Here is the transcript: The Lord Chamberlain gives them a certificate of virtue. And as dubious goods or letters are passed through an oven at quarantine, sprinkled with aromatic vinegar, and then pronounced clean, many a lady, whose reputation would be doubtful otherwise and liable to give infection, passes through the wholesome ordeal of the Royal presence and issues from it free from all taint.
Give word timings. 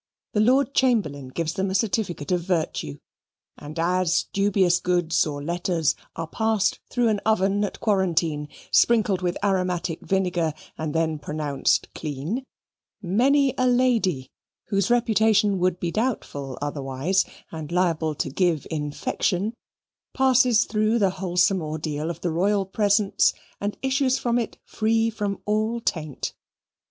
The 0.33 0.39
Lord 0.39 0.73
Chamberlain 0.73 1.27
gives 1.27 1.53
them 1.53 1.69
a 1.69 1.75
certificate 1.75 2.31
of 2.31 2.41
virtue. 2.41 2.97
And 3.55 3.77
as 3.77 4.25
dubious 4.33 4.79
goods 4.79 5.27
or 5.27 5.43
letters 5.43 5.93
are 6.15 6.25
passed 6.25 6.79
through 6.89 7.09
an 7.09 7.19
oven 7.23 7.63
at 7.63 7.79
quarantine, 7.79 8.49
sprinkled 8.71 9.21
with 9.21 9.37
aromatic 9.43 10.01
vinegar, 10.01 10.55
and 10.75 10.95
then 10.95 11.19
pronounced 11.19 11.93
clean, 11.93 12.43
many 12.99 13.53
a 13.59 13.67
lady, 13.67 14.31
whose 14.69 14.89
reputation 14.89 15.59
would 15.59 15.79
be 15.79 15.91
doubtful 15.91 16.57
otherwise 16.63 17.23
and 17.51 17.71
liable 17.71 18.15
to 18.15 18.31
give 18.31 18.65
infection, 18.71 19.53
passes 20.15 20.65
through 20.65 20.97
the 20.97 21.11
wholesome 21.11 21.61
ordeal 21.61 22.09
of 22.09 22.21
the 22.21 22.31
Royal 22.31 22.65
presence 22.65 23.33
and 23.59 23.77
issues 23.83 24.17
from 24.17 24.39
it 24.39 24.57
free 24.65 25.11
from 25.11 25.37
all 25.45 25.79
taint. 25.79 26.33